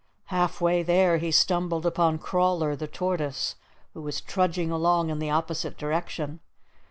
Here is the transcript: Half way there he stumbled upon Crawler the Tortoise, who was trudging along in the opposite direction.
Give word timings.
Half 0.33 0.59
way 0.61 0.81
there 0.81 1.17
he 1.19 1.29
stumbled 1.29 1.85
upon 1.85 2.17
Crawler 2.17 2.75
the 2.75 2.87
Tortoise, 2.87 3.55
who 3.93 4.01
was 4.01 4.19
trudging 4.19 4.71
along 4.71 5.11
in 5.11 5.19
the 5.19 5.29
opposite 5.29 5.77
direction. 5.77 6.39